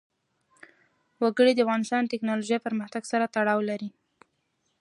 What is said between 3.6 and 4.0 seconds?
لري.